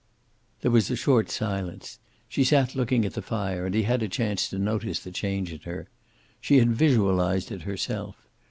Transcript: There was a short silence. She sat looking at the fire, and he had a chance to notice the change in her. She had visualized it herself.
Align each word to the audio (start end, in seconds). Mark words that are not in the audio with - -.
There 0.61 0.71
was 0.71 0.89
a 0.89 0.95
short 0.95 1.29
silence. 1.29 1.99
She 2.27 2.43
sat 2.43 2.73
looking 2.73 3.05
at 3.05 3.13
the 3.13 3.21
fire, 3.21 3.67
and 3.67 3.75
he 3.75 3.83
had 3.83 4.01
a 4.01 4.07
chance 4.07 4.49
to 4.49 4.57
notice 4.57 4.97
the 4.99 5.11
change 5.11 5.53
in 5.53 5.59
her. 5.59 5.89
She 6.39 6.57
had 6.57 6.71
visualized 6.71 7.51
it 7.51 7.61
herself. 7.61 8.15